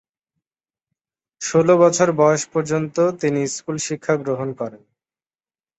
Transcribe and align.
ষোল 1.41 1.67
বছর 1.75 2.07
বয়স 2.13 2.43
পর্যন্ত 2.53 2.95
তিনি 3.21 3.41
স্কুল 3.47 3.77
শিক্ষা 3.87 4.13
গ্রহণ 4.23 4.49
করেন। 4.53 4.81